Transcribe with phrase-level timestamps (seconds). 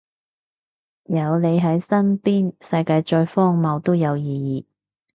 [1.03, 4.65] 有你喺身邊，世界再荒謬都有意義